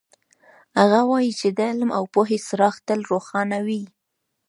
هغه 0.79 0.99
وایي 1.09 1.31
چې 1.39 1.47
د 1.57 1.59
علم 1.69 1.89
او 1.97 2.03
پوهې 2.13 2.37
څراغ 2.47 2.75
تل 2.87 2.99
روښانه 3.11 3.57
وي 3.67 3.83